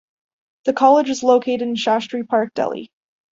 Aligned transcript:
The 0.65 0.73
college 0.73 1.11
is 1.11 1.21
located 1.21 1.61
in 1.61 1.75
Shastri 1.75 2.27
Park, 2.27 2.55
Delhi. 2.55 2.91